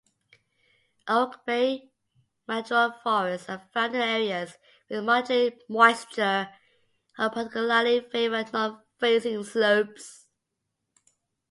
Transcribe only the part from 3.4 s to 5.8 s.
are found in areas with moderate